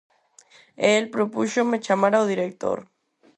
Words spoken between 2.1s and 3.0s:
ao director.